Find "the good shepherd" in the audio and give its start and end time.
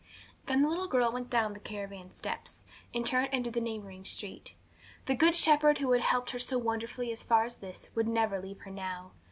5.05-5.77